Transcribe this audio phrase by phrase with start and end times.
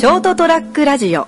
[0.00, 1.26] ショートトラックラジオ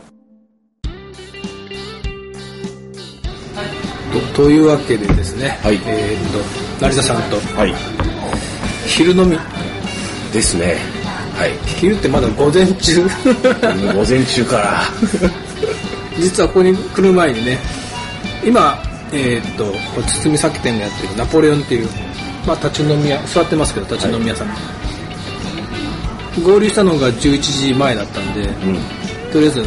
[4.35, 6.39] とというわけでですね、はいえーっと
[6.83, 7.75] 成田さんとはい。
[8.87, 9.37] 昼飲み
[10.33, 10.77] ですね。
[11.35, 11.51] はい。
[11.79, 13.03] 昼ってまだ午前中？
[13.93, 14.85] 午前中から。
[16.19, 17.59] 実はここに来る前にね
[18.43, 18.83] 今
[19.13, 19.75] えーっと
[20.07, 21.89] 堤酒店がやってるナポレオンっていう、
[22.47, 24.49] まあ、立ち飲み屋座ってますけど立ち飲み屋さん、
[26.41, 28.79] 合流したのが11時前だったんで、うん。
[29.33, 29.65] とりあえず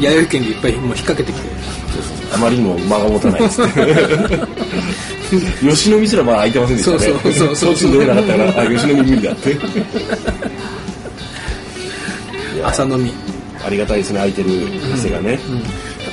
[0.00, 1.48] 弥生県でいっぱいもう引っ掛けてきて
[2.34, 3.68] あまりにも間が持たないですね。
[5.70, 6.98] 吉野みすらまだ開いてませんでしたね。
[6.98, 9.56] そうそうそうそうそっちに乗れなかったから、あ、吉野み無理だって。
[12.64, 13.12] 朝飲み、
[13.64, 14.50] ありがたいですね、開いてる
[14.92, 15.38] 店がね。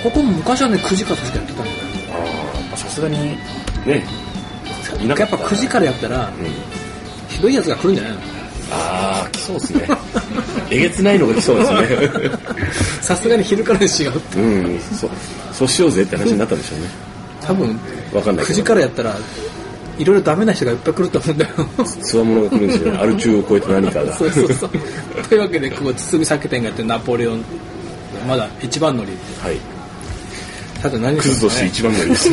[0.03, 1.77] ここも昔はね9時から確かやってたんだよ
[2.11, 3.17] ああ、さすがに、
[3.85, 4.05] ね。
[5.07, 6.45] やっぱ9時からやったら、うん。
[7.29, 8.19] ひどいやつが来るんじゃないの？
[8.73, 9.87] ああ、来そうですね。
[10.69, 12.31] えげつないのが来そうですね。
[13.01, 15.09] さすがに昼からにしようってうん、そう、
[15.53, 16.87] そうしようぜって話になったんでしょうね。
[17.41, 17.79] 多分
[18.11, 18.57] 9わかんないけど。
[18.57, 19.15] 時からやったら
[19.97, 21.53] いろいろダメな人がいっぱい来ると思うんだよ
[22.01, 22.97] つわものが来るんですよね。
[22.97, 24.17] アル中を超えて何かが。
[24.17, 24.69] そうそうそう
[25.29, 27.43] というわけでここ堤酒店がやってるナポレオン
[28.27, 29.57] まだ一番乗りはい。
[30.81, 32.29] ただ何クズとして一番乗りです。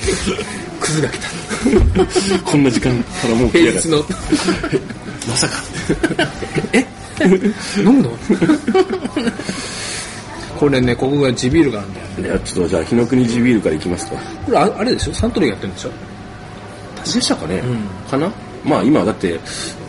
[0.80, 2.50] クズが来た。
[2.50, 4.04] こんな時間からもう平日の。
[5.28, 5.54] まさか。
[6.72, 6.86] え？
[7.78, 8.10] 飲むの？
[10.58, 12.36] これねここが地ビールがあるんだよ。
[12.36, 14.16] いや、ちょっとじゃあ、日の国地ビールからいきますか。
[14.44, 15.14] これああれでしょ？
[15.14, 15.90] サントリーがやってるんでしょ？
[17.14, 17.62] でしたかね、ん。
[18.10, 18.30] かな？
[18.64, 19.38] まあ今だって、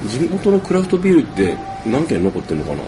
[0.08, 2.78] 地元のクラフトビールって何軒残ってんのかな？
[2.82, 2.86] っ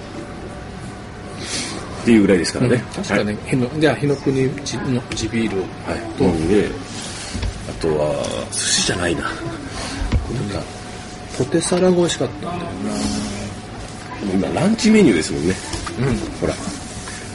[2.06, 2.84] ていうぐらいですからね。
[2.96, 5.62] 確かね、日のじゃあ日の国地の地ビールを。
[5.62, 6.00] はい。
[6.00, 6.24] はい。
[6.24, 6.70] 飲んで、あ
[7.80, 9.22] とは、寿司じゃないな。
[9.22, 9.40] なんか、
[11.38, 12.72] ポテサラが美味しかったんだよ
[14.34, 15.56] 今、ランチメニューですもんね。
[16.00, 16.54] なうんほら、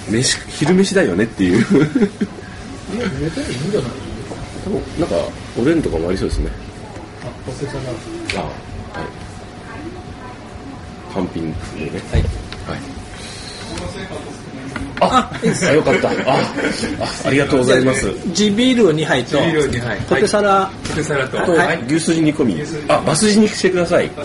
[0.08, 1.58] 飯、昼飯だよねっていう。
[1.58, 3.90] いや寝たらいいんじゃない
[4.64, 5.16] 多分なんか、
[5.60, 6.50] おでんとかもありそうですね。
[7.22, 7.80] あポテサラ
[8.42, 8.50] あは
[9.04, 9.28] い。
[11.14, 12.00] 単品でね。
[12.12, 12.98] はいはい。
[15.00, 15.30] あ、
[15.68, 16.08] あ、よかった。
[16.08, 16.12] あ、
[17.00, 18.12] あ、ありがとうございます。
[18.32, 19.38] 地ビールを2杯と
[20.08, 22.62] ポテサラポテサラと、とはい、牛すじ煮込み。
[22.88, 24.08] あ、バスジにしてください。
[24.08, 24.22] こ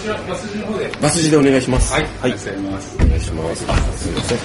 [0.00, 0.90] ちら、バスジの方で。
[1.00, 1.92] バスジでお願いします。
[1.92, 2.12] はい、はい。
[2.20, 2.36] お願
[3.16, 3.64] いします。
[3.68, 4.38] あ、すみません。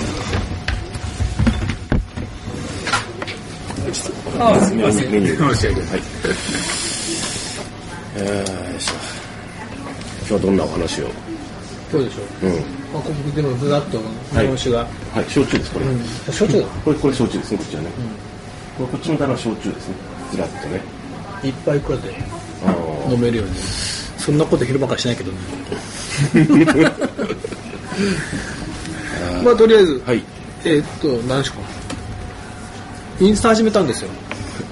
[4.39, 5.11] あすみません。
[5.11, 5.53] メニュー。
[5.55, 5.89] 申し訳ない。
[5.89, 6.01] はい。
[8.17, 9.17] えー。
[10.19, 11.09] 今日はどんなお話を？
[11.89, 12.51] そうでしょうん。
[12.97, 14.03] まあ、ここでもふざっと日
[14.47, 15.85] 本酒が、はい、焼酎です、これ。
[15.85, 15.99] うん
[16.33, 17.89] 焼酎だこれ、これ焼酎ですね、こっちはね。
[18.77, 19.95] これこっちの棚は焼酎ですね。
[20.31, 20.81] ずらっとね。
[21.43, 22.15] いっぱいくらで
[22.65, 23.53] あー飲めるように
[24.17, 25.37] そんなこと昼ばかりしないけどね
[29.45, 30.23] まあとりあえず、はい。
[30.65, 31.57] えーっと何しか
[33.19, 34.09] インスタ始めたんですよ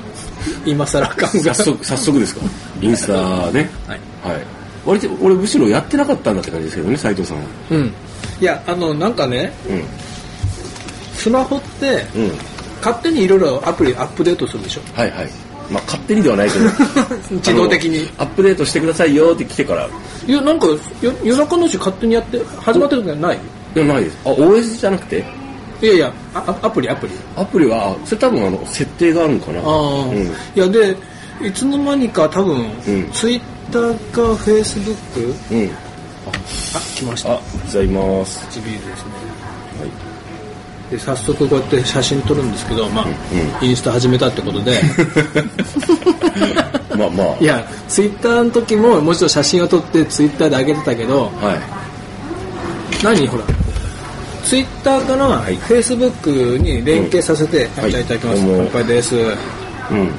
[0.65, 2.41] 今更感が早速、早速ですか。
[2.81, 3.13] インスタ
[3.51, 3.69] ね。
[3.87, 4.54] はい、はい。
[4.85, 7.43] 割と、俺むしろやってなかったんだって感じですけどね、斉藤さんは。
[7.71, 7.93] うん
[8.41, 9.83] いやあのなんかねうん。
[11.15, 12.31] スマホってうん。
[12.83, 15.29] 勝手にいろいろアプリアップデートするでしょはいはい。
[15.71, 16.65] まあ、勝手にではないけど。
[17.37, 19.87] 自動的にアップデートしてくださいよって来てから。
[20.27, 20.75] いやなんかよ
[21.23, 23.37] 夜中のうち勝手にやって始まってる時はない？
[23.75, 24.17] いや、ないです。
[24.25, 25.23] あ、OS じゃなくて？
[25.81, 29.59] いやいやあアアプリアプリアプリは、それ多分あの、設定があるのかな。
[29.59, 30.17] ああ、うん。
[30.17, 30.95] いやで
[31.41, 35.69] いつの間にか多分、うんツイッターかフェイスブックうん。
[36.27, 36.31] あ
[36.95, 38.47] 来ましたあ、ございます。
[38.49, 39.11] チビールですね
[39.79, 40.91] はい。
[40.91, 43.07] で早速こうやって写真撮るんですけど、まあ
[43.65, 44.79] インスタ始めたってことで
[46.95, 47.37] まあまあ。
[47.41, 53.03] いやツイッターの時ももちろん写真を撮ってツイッターで上げてたけどはい。
[53.03, 53.27] 何？
[53.27, 53.43] ほら
[54.43, 59.19] ツイッターからいフェイスブックに連携させて、はいじゃあいただきますどうも乾杯ですう
[59.95, 60.09] ん。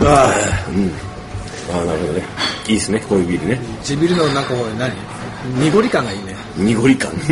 [0.00, 0.92] ああ、うん。
[1.76, 2.22] ああ、なるほどね。
[2.66, 3.60] いいですね、こういうビールね。
[3.82, 4.92] 地ビールのなんか何？
[5.60, 7.12] 濁り感がいいね濁り感。
[7.12, 7.24] な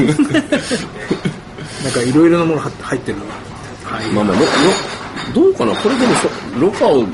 [1.91, 3.19] んかいろいろなもの入ってる
[3.85, 4.37] はいまあまあ、
[5.35, 5.75] どうかな？
[5.75, 6.29] これでもそ、
[6.61, 7.09] ろ過を、ど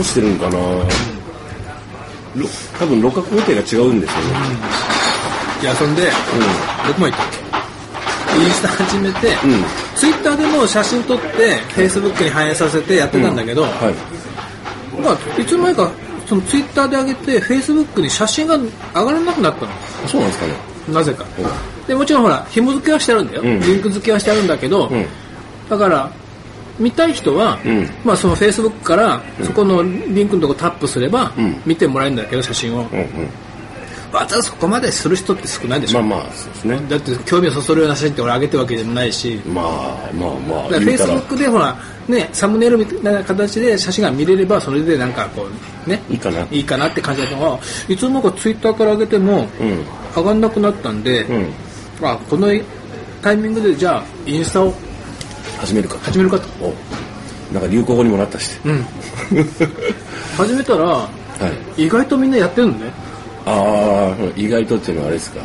[0.00, 0.58] うしてるんかな？
[0.58, 0.88] ろ
[2.78, 4.30] 多分、ろ過工程が違うんですよね。
[5.62, 6.02] いやそんで、
[6.86, 7.43] どこまで行ったっけ？
[8.36, 9.54] インスタ始めて、うん。
[9.54, 9.64] うん。
[9.96, 13.72] ツイッターでも写真撮ってフェイスブックに反映させてやってたんだけど、はい。
[15.00, 15.90] まあ、いつの間にか
[16.26, 18.70] そのツイッターで上げてフェイスブックに写真が上
[19.04, 20.54] がらなくなったのあそうなんですかね。
[20.92, 21.24] なぜか
[21.86, 25.06] でもちろんほら紐付けはしてあるんだよ、うんリンク付けはしてあるんだけど、うん。
[25.68, 26.10] だから
[26.78, 33.28] 見たい人は、うんまあそのフェイスブックからそこのリンクのとこタップすればうん見てもらえるんだけど写真を、うんうん。
[34.14, 36.80] わざわざそこまでする人って少ないでしょ、まあまあ、そうですね。
[36.88, 41.76] だって興味をそそるような写真って俺上げてるわけでもないしまあまあまあ、フェイスブックでほら
[42.06, 45.48] ねサムネイルみたいな形で写真が見れればそれでなんかこ
[45.86, 46.46] うねいいかな。
[46.50, 47.58] いいかなって感じだったのが
[47.88, 49.84] いつの間にかツイッターから上げてもうん。
[50.14, 51.52] 上がんなくなったんで、うん。
[52.02, 52.48] あこの
[53.20, 54.72] タイミングでじゃあインスタを
[55.58, 55.98] 始めるか。
[55.98, 56.72] 始めるかと、お
[57.52, 58.68] なんか流行語にもなったして。
[58.68, 58.86] うん、
[60.38, 61.08] 始めたらは
[61.76, 61.84] い。
[61.86, 62.92] 意外とみんなやってるのね
[63.46, 65.40] ああ、意外とっていうのはあれですか？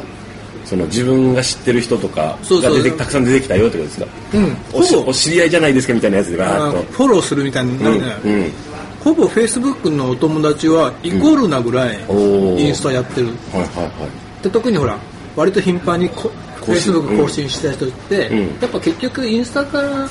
[0.65, 4.07] その自分が知ってる人とかそうそうが出てたくさん出てきたよってことですか？
[4.35, 6.91] うんお知り合いじゃないですかみたいなやつでバあーッと。
[6.93, 8.33] フォローするみたいになるね、うん。
[8.33, 8.51] うん。
[9.03, 14.43] ほぼフェイスブックのお友達はイコールなぐらいインスタやってるはいはいはい。
[14.43, 14.97] で特にほら
[15.35, 20.07] 割と頻繁にこフェイスブック更新した人って、うんやっぱ結局インスタから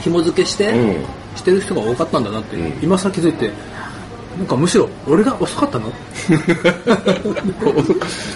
[0.00, 1.04] 紐付けして、うん
[1.36, 3.50] してる人が多かったんだなって、うん今さ気づいて
[4.38, 5.90] なんかむしろ俺が遅かったの？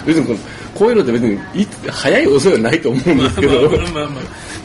[0.05, 0.37] 別に
[0.73, 4.07] こういうのって別にいつ早い遅いはないと思うんですけど、まあまあ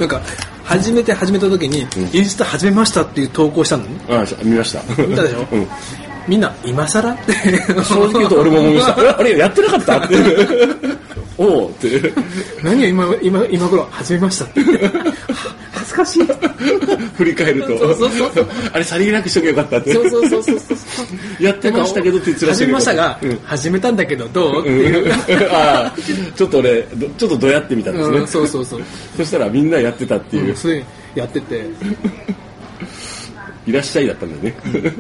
[0.00, 0.20] なんか
[0.64, 3.84] 初めて始めた時に、インスタ始めましたっていう投稿したの？
[3.84, 4.82] ねああ見ました。
[5.04, 5.46] 見たでしょ？
[5.52, 5.66] うん。
[6.26, 7.10] みんな今更？
[7.12, 7.32] って
[7.84, 9.18] 正直言うと俺も思いました。
[9.18, 10.14] あれやってなかったって。
[11.38, 12.12] おうって。
[12.62, 14.60] 何を今今今頃始めましたって？
[15.96, 16.24] かしい。
[17.16, 17.78] 振り返ると。
[17.78, 18.46] そうそうそうそう。
[18.72, 19.94] あれさりげなくしとけばよかったって。
[19.94, 20.74] そうそうそうそうそ
[21.40, 21.42] う。
[21.42, 23.38] やってましたけどって言ってらっしゃ始めましたが、うん。
[23.44, 24.72] 始めたんだけどどうってう。
[24.72, 24.78] ん。
[24.78, 25.12] いう、
[25.50, 25.94] ああ
[26.36, 28.80] ちょっと俺どちょっとどやってみたんですね、うん、そうそうそう、
[29.16, 30.84] そしたらみんなやってたっていう、うん、それ
[31.14, 31.64] やってて。
[33.66, 34.92] いらっしゃいだったんだよね、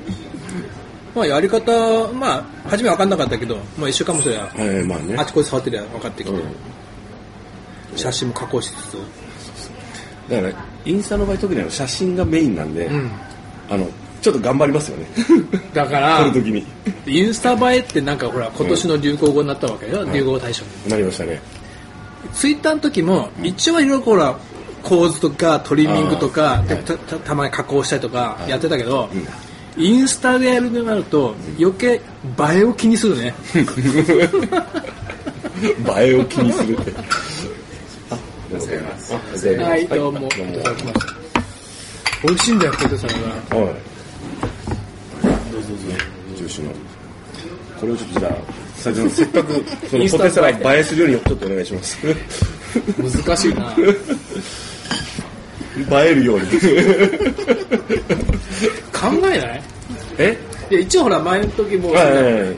[1.14, 5.14] まあやり方まあ初め分かんなかったけど、まあ、一週間もすればはいまあね。
[5.16, 6.42] あちこち触ってりゃ分かってきて、うん。
[7.94, 8.96] 写真も加工しつつ。
[10.28, 10.54] だから
[10.86, 13.10] インスタの場合特にあの写真がメインなんで、うん。
[13.68, 13.88] あの
[14.22, 15.06] ちょっと頑張りますよね。
[15.74, 16.66] だから撮る時に。
[17.06, 20.90] インスタ映えってなんかほら今年の流行語になったわけよ、流行語大賞に。
[20.90, 21.40] なりましたね。
[22.32, 24.36] ツイッターの時も一応いろいろほら
[24.82, 29.08] 構図とかトリミングとかたたたまに加工したりとかやってたけど、
[29.76, 32.00] インスタでやるとなると余計映
[32.58, 33.34] えを気にするね。
[35.56, 36.92] 映えを気にするって。
[38.10, 38.16] あ
[39.12, 41.06] ますはいどうもいどうもただきました
[42.26, 43.74] 美味しいんだよポテサラがはい。
[45.52, 45.84] どうぞどうぞ。
[46.36, 46.70] 重視の。
[47.78, 48.32] これをちょっとじゃあ、
[48.76, 51.98] 斉藤さん、せっかく、そのポテサラ映えするようにちょっとお願いします。
[53.24, 53.74] 難しいな
[56.02, 56.46] 映えるように。
[56.46, 56.56] 考
[59.30, 59.62] えない？
[60.18, 60.38] え？
[60.70, 62.12] いや一応ほら前の時も、はいわ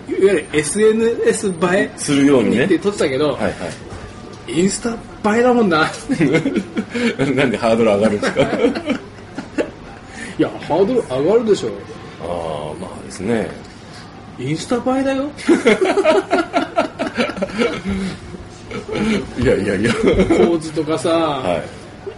[0.09, 2.79] ゆる SNS 映えするようにねって。
[2.79, 3.49] 撮ってたけど、はいは
[4.49, 4.81] インス
[5.23, 5.91] タ映えだもんない。
[7.37, 8.41] なんでハードル上がるんですか？
[10.39, 11.69] いやハードル上がるでしょ
[12.23, 13.49] ああ、まあですね。
[14.39, 15.25] インスタ映えだよ
[19.41, 19.93] いやいやいや。
[20.47, 21.55] 構図とかさ、は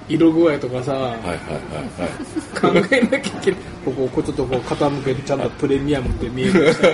[0.08, 0.14] い。
[0.14, 2.82] 色具合とかさ、はいはいはいはい。
[2.82, 6.78] 考えなきゃいけないこここうちょっとこう傾けてちゃんとプレミアムって見えるし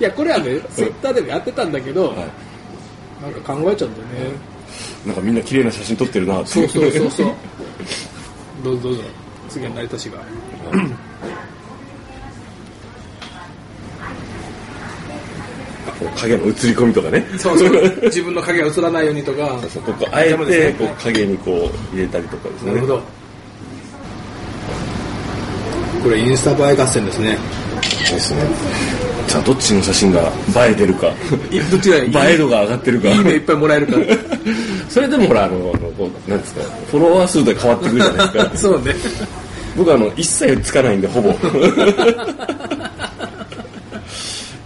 [0.00, 2.16] いやこれはねツイッターでもやってたんだけど、はい
[3.22, 4.36] なんか考えちゃうんだよね、
[5.06, 6.48] なんかみんな綺麗な写真撮ってるなって。
[6.48, 7.32] そうそうそうそう。
[8.62, 8.82] どうぞ。
[8.82, 9.02] どうぞ
[9.48, 10.18] 次は成田氏が。
[16.16, 17.24] 影の映り込みとかね。
[17.38, 18.00] そうそう。
[18.04, 19.58] 自分の影が映らないようにとか。
[19.68, 22.72] そうここあえてこう影にこう入れたりとかですね。
[22.72, 23.02] なるほど。
[26.02, 27.38] これインスタ映え合戦ですね。
[28.10, 29.07] ですね。
[29.28, 30.22] じゃあどっちの写真が
[30.66, 31.08] 映えてるか。
[31.50, 32.30] いどっちがいい？
[32.30, 33.08] 映え度が上がってるか。
[33.10, 33.92] いいねいっぱいもらえるか
[34.88, 35.58] それでもほら、あの、
[35.98, 38.50] こうなんですか、フォロワー数で変わってくるじゃないですか。
[38.56, 38.94] そうね
[39.76, 41.30] 僕はあの、一切つかないんで、ほぼ。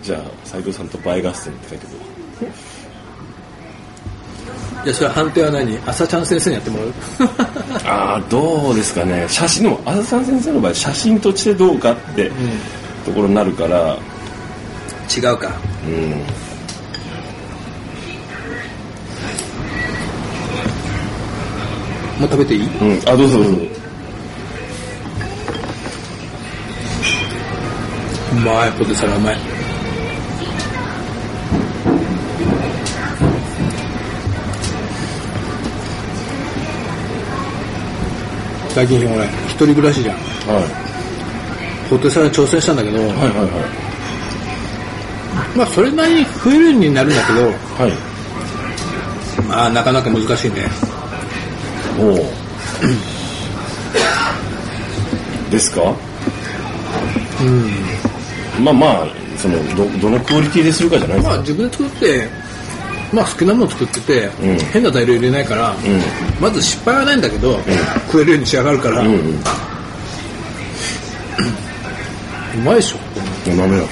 [0.03, 1.97] じゃあ、斉藤さんと映え合戦って書いてくる。
[4.85, 5.79] じゃあそれ判定は何？
[5.87, 6.93] 朝ちゃん先生にやってもらう？
[7.87, 9.27] ああ、どうですかね。
[9.29, 12.31] 写真、でも、あずさん先生の場合、写真としてどうかって、
[13.05, 13.97] ところになるから、
[15.09, 15.51] 違うか
[15.87, 16.11] うん。
[22.21, 22.67] もう食べていい？
[22.67, 22.69] う
[23.07, 23.59] ん、あ、どうぞどうぞ。
[28.33, 29.37] うまいポテサラうまい
[38.71, 41.91] 最近俺一人暮らしじゃんはい。
[41.91, 43.82] ポテサラに挑戦したんだけど、はいはいはい。
[45.57, 47.49] まあそれなりに増えるようになるんだけどは
[47.89, 47.93] い。
[49.49, 50.67] まあなかなか難しいね。
[51.99, 52.15] おお。
[55.51, 55.83] ですか？
[57.43, 57.71] うん。
[58.65, 59.07] まあまあ
[59.37, 62.29] そのどどのクオリティでするかじゃないですか、まあ自分で作って
[63.13, 64.59] まあ好きなもの作ってて、うん。
[64.73, 65.75] 変な材料入れないから、
[66.41, 67.61] まず失敗はないんだけど、
[68.07, 69.19] 食えるように仕上がるから、うんうん。
[69.19, 69.23] う
[72.65, 72.97] まいでしょ
[73.51, 73.89] うん滑らか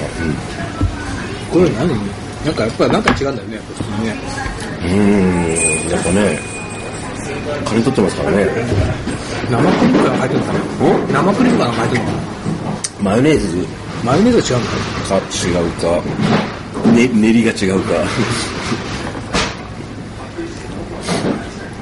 [1.51, 1.89] これ何？
[2.45, 4.15] なんかやっぱりなんか違うんだよね普通にね。
[4.83, 4.99] うんう
[5.87, 6.39] んやっぱね
[7.65, 8.37] 金取ってますからね。
[9.49, 10.59] 生クリームが入ってるのかな？
[11.11, 12.21] 生クリームが入ってるのかな？
[13.03, 13.67] マヨネーズ。
[14.03, 14.71] マヨネーズが違うんだ
[15.09, 17.93] か違うか、ね、練りが違うか。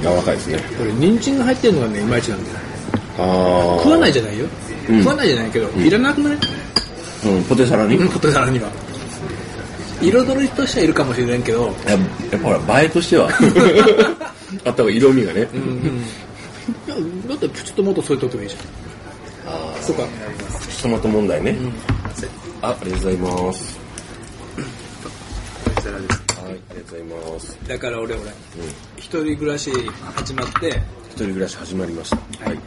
[0.01, 0.59] 柔らかいですね。
[0.77, 2.57] これ人参が入ってるのがねいまいちなんだよ。
[3.19, 3.21] あ
[3.79, 4.45] あ食わないじゃないよ、
[4.89, 4.99] うん。
[4.99, 6.37] 食わないじゃないけど、いらなくない？
[7.25, 8.69] うん、ポテサラに、ポテサラには
[10.01, 11.65] 彩りとしてはいるかもしれないけど。
[11.65, 11.99] ややっ
[12.31, 13.29] ぱほら映えとしては。
[14.65, 15.61] あった方が色味がね、うん
[16.95, 17.27] うん。
[17.27, 19.53] だってプチトマト添えとけばいいじゃん。
[19.53, 20.03] あそうか。
[20.81, 21.55] トマト問題ね、
[22.61, 23.79] あありがとうございます。
[26.43, 27.57] はいありがとうございます。
[27.67, 28.29] だから俺俺うん。
[28.97, 29.71] 一人暮らし
[30.15, 30.81] 始まって。
[31.09, 32.17] 一人暮らし始まりました。
[32.45, 32.59] はい、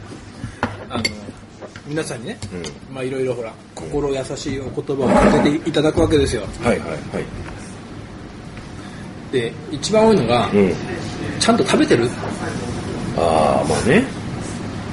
[0.89, 1.03] あの
[1.85, 2.95] 皆さんにねうん。
[2.95, 6.43] まあいろいろほら心優しいお言葉をかけていただくわけですよ。
[6.63, 6.99] はいはいはい。
[9.31, 10.73] で一番多いのが、うん。
[11.39, 12.09] ちゃんと食べてる？
[13.17, 14.05] ああまあね。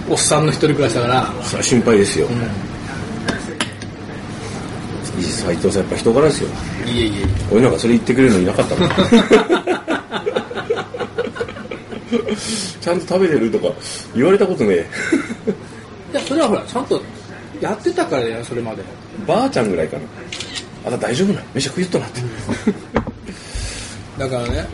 [0.09, 1.27] おっさんの一人暮らしだから。
[1.45, 2.27] それは心配ですよ、
[5.21, 6.49] 斉藤さんやっぱ人柄ですよ。
[6.87, 8.91] いえいえ俺なんかそれ言ってくれるのいなかったもん。
[12.81, 13.67] ちゃんと食べてるとか
[14.15, 14.87] 言われたことねえ
[16.11, 17.01] いやそれはほらちゃんと
[17.61, 18.83] やってたからやそれまで。
[19.27, 20.03] ばあちゃんぐらいかな。
[20.87, 22.21] あ大丈夫な飯食いっとなって。
[24.19, 24.67] だからね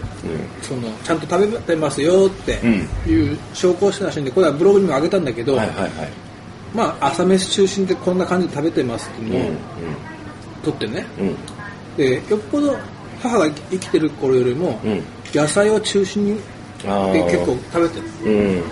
[0.63, 2.89] うそのちゃんと食べてますよってうん。
[3.13, 5.93] いう証拠写真でこれはブログにも上げたんだけど、んはいはいはい。
[6.75, 9.51] まあ朝飯中心でこんな感じで食べてますっていうのを
[10.65, 11.07] 撮ってね。
[11.19, 11.27] うん。
[11.29, 11.37] うん
[11.97, 12.77] でよっぽど
[13.23, 15.03] 母が生きてる頃よりもうん。
[15.35, 16.41] 野菜を中心に
[16.87, 18.33] あで結構食べてる。
[18.33, 18.63] うん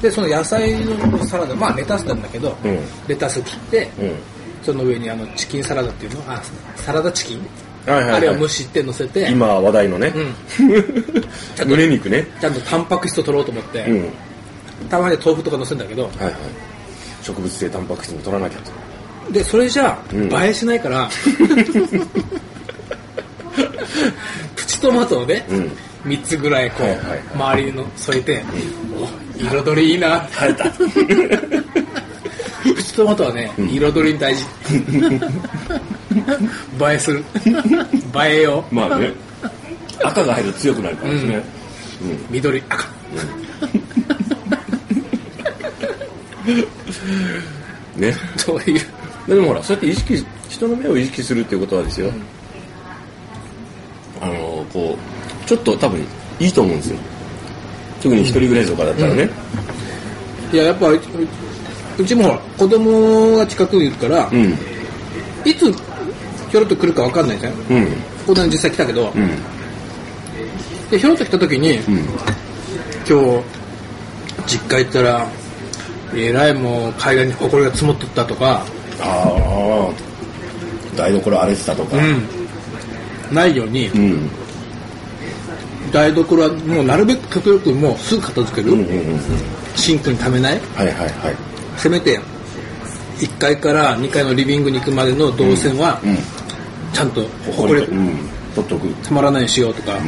[0.00, 2.78] でその野菜のサラダまあレタスなんだけど、うん。
[3.08, 4.12] レタス切ってうん。
[4.62, 6.42] その上にあのチキンサラダっていうのあ
[6.76, 7.38] サラダチキン、
[7.86, 8.16] はいはいはい。
[8.16, 10.34] あれを蒸して乗せて今話題のね、うん。
[11.68, 12.26] 胸肉ね。
[12.40, 14.10] ちゃんとタンパク質を取ろうと思って、うん。
[14.88, 16.34] たまに豆腐とか乗せるんだけどはいはい。
[17.22, 19.32] 植物性タンパク質も取らなきゃと。
[19.32, 20.32] でそれじゃうん。
[20.32, 21.08] 映えしないから、
[24.54, 25.72] プチトマトをね、うん。
[26.06, 27.20] 3つぐらいこう、はいはいはい。
[27.34, 28.44] 周りの添えて、
[28.95, 28.95] お
[29.38, 30.20] 彩りいいな。
[30.32, 30.70] 晴れた。
[32.74, 34.44] プチトマトはね、彩り大事。
[36.80, 37.24] 映えする。
[37.46, 37.52] 映
[38.24, 38.74] えよう。
[38.74, 39.12] まあね。
[40.02, 41.44] 赤が入ると強くなるからですね、
[42.30, 42.88] 緑赤。
[47.96, 48.02] うん。
[48.02, 48.14] ね。
[48.36, 48.80] そういう。
[49.26, 52.12] でもほらそうやって意識人の目を意識するっていうことはですよ、
[54.20, 56.00] あのこうちょっと多分
[56.38, 56.98] いいと思うんですよ
[58.06, 59.28] 特に一人暮らしとかだったらね、
[60.52, 61.00] いややっぱう
[61.98, 64.54] うちもほら子供が近くにいるから、うん。
[65.44, 67.52] いつひょろっと来るか分かんないじゃん。
[67.52, 67.86] うん。
[68.24, 69.30] 子供実際来たけど、うん。
[70.88, 71.96] でひょろっと来た時に、うん。
[73.08, 73.44] 今日
[74.46, 75.28] 実家行ったら
[76.14, 78.64] えらいもう海岸に埃が積もっとったとか、
[79.00, 79.90] ああ
[80.96, 81.96] 台所荒れてたとか。
[83.32, 84.30] ないように、うん
[85.96, 88.76] 台所はもうなるべく極力もうすぐ片付ける、
[89.76, 90.60] シンクに溜めない。
[90.74, 91.36] はいはいはい。
[91.78, 92.20] せめて
[93.16, 96.18] 1階から2階のリビングに行くまでの動線はうん。
[96.92, 98.10] ちゃんとほこり埃うん。
[98.54, 98.88] 取っとく。
[99.06, 100.02] たまらないようにしようとか、やっ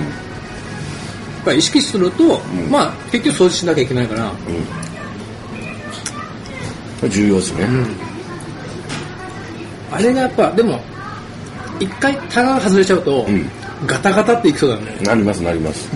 [1.46, 2.38] ぱり意識すると、
[2.70, 4.30] まあ結局掃除しなきゃいけないから、
[7.02, 7.10] うん。
[7.10, 7.66] 重要ですね、
[9.90, 10.80] あれがやっぱでも
[11.80, 13.50] 一回タガが外れちゃうと、ん
[13.86, 14.98] ガタガタっていきそうだね。
[15.02, 15.88] なりますなります、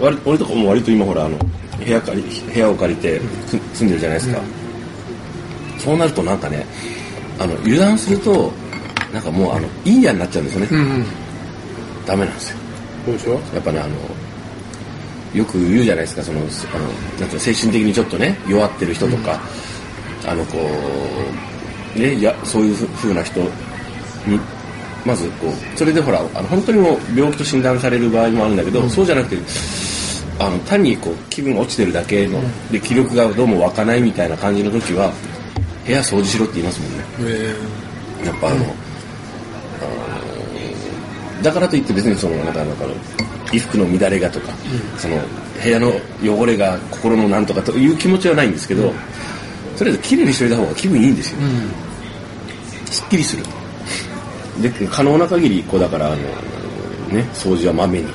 [0.00, 4.40] 割俺とかも割と今ほらあの部屋借り部屋を借りてす住んでるじゃないですか、
[5.78, 6.66] そうなるとなんかね
[7.38, 8.52] あの油断すると
[9.12, 11.06] なんかもうあのいいやになっちゃうんですよね、うんうん。
[12.06, 12.58] ダメなんですよ。
[13.06, 13.32] そうでしょ？
[13.54, 13.94] やっぱねあの
[15.34, 19.40] よく言うじゃないですかそのあのなんていうの精神的にちょっとね弱ってる人とか、
[20.26, 20.58] あのこ
[21.96, 23.48] うねいやそういうふ風な人に
[25.04, 29.36] まずこうそれでほらあの本当にもう病気と診断される場合もあるんだけど、そうじゃなくて
[30.38, 35.12] あの単にこう気分が落ちてるだけの、で気力がどうも湧かないみたいな感じの時は
[35.86, 37.04] 部屋掃除しろって言いますもんね。
[37.20, 37.54] え
[38.26, 38.58] やっぱあの、あ
[41.38, 42.84] のだからといって別にそのなんかなんか
[43.46, 44.52] 衣服の乱れがとか、
[44.98, 45.20] その
[45.62, 45.92] 部屋の
[46.22, 48.92] 汚れが心のなんとかという気持ちはないんですけど、
[49.76, 51.40] とりあえず綺麗にしといた方が気分いいんですよ。
[51.40, 52.92] うん。
[52.92, 53.44] すっきりする。
[54.60, 58.08] で、可能な限り、こうだから、あの、ね、掃除はまめに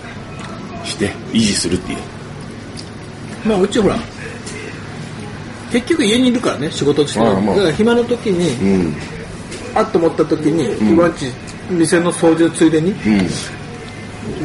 [0.84, 2.00] して、維持するっていう。
[3.46, 3.96] まあうちほら
[5.72, 8.96] 結局家にいるからね仕事してるああまあだから暇の時に、うん。
[9.76, 11.32] あっと思った時に、ん今んち
[11.70, 12.98] 店の掃除をついでにうん。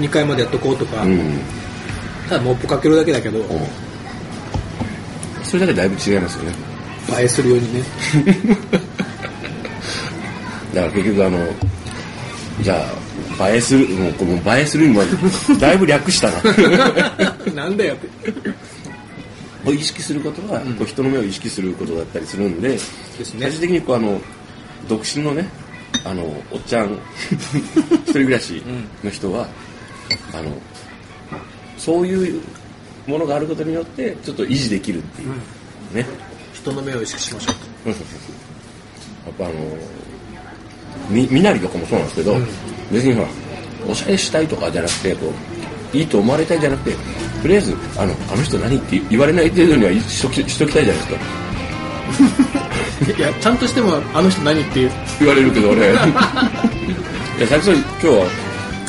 [0.02, 1.40] 2階までやっとこうとか、うん。
[2.28, 3.42] ただモップかけるだけだけど、
[5.42, 6.52] それだけだいぶ違いますよね。
[7.18, 7.82] 映えするようにね
[10.74, 11.38] だから結局あの、
[12.60, 12.86] じゃ
[13.38, 15.10] あ、映えする、もうこの映えするにまで、
[15.58, 16.42] だいぶ略したな。
[17.54, 18.08] なんだよって
[19.66, 24.20] を意識することは、こう人の目を意識することだったりするんで、ですね最終的にこうあの、
[24.88, 25.48] 独身のね、
[26.04, 26.98] あの、おっちゃん、
[27.30, 28.62] 一人暮らし
[29.02, 29.48] の人は、
[30.32, 30.56] あの、
[31.78, 32.40] そういう
[33.06, 35.96] ものがあることによって、ちょっと維持できるっていう。
[35.96, 36.06] ね。
[36.52, 37.96] 人の目を意識しましょうとや
[39.30, 39.54] っぱあの、
[41.08, 42.36] み、みなりとかもそうなんですけど、
[42.90, 43.28] 別にほら、
[43.88, 45.32] おしゃれしたいとかじゃなくて、こ
[45.92, 46.96] う、いいと思われたいじゃなくて、
[47.42, 51.44] とりあえず、あの、あの人何って言われない程度にはしときしときたいじゃないですか。
[53.18, 55.80] いやちゃんとしてもあの人何っていう言われるけど俺。
[57.38, 58.26] いや、斉藤さん、今日は、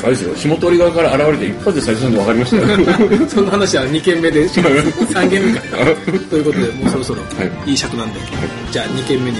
[0.02, 3.28] あれですよ、下通り側から現れて一発で斉藤さんで分かりましたよ。
[3.28, 4.76] その話は2軒目でします
[5.14, 5.60] 3軒目か。
[6.30, 7.26] ということでもうそろそろは
[7.66, 7.70] い。
[7.70, 8.20] いい尺なんで、
[8.70, 9.38] じゃあ2軒目に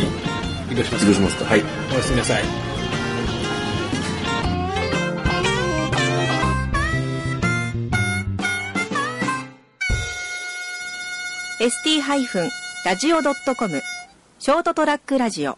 [0.71, 1.45] 移動しますどうしますか。
[1.45, 1.63] はい。
[1.93, 2.43] おやすみなさい。
[11.59, 13.83] ST-radio.com
[14.39, 15.57] ショートトラックラジオ